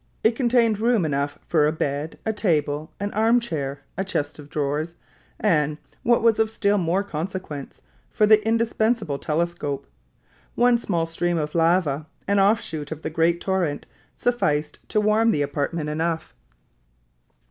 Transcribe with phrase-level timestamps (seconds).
[0.23, 4.49] It contained room enough for a bed, a table, an arm chair, a chest of
[4.49, 4.95] drawers,
[5.39, 9.85] and, what was of still more consequence, for the indispensable telescope.
[10.55, 13.85] One small stream of lava, an off shoot of the great torrent,
[14.17, 16.33] sufficed to warm the apartment enough.